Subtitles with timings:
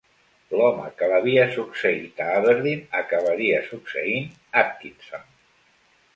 [0.59, 4.27] L'home que l'havia succeït a Aberdeen acabaria succeint
[4.65, 5.31] Atkinson.